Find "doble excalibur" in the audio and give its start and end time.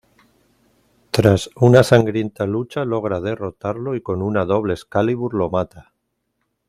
4.45-5.35